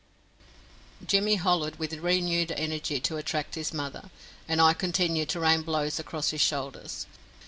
Jimmy 1.05 1.35
hollered 1.35 1.77
with 1.77 1.93
renewed 1.93 2.51
energy 2.53 2.99
to 3.01 3.17
attract 3.17 3.53
his 3.53 3.71
mother, 3.71 4.09
and 4.47 4.59
I 4.59 4.73
continued 4.73 5.29
to 5.29 5.39
rain 5.39 5.61
blows 5.61 5.99
across 5.99 6.31
his 6.31 6.41
shoulders. 6.41 7.05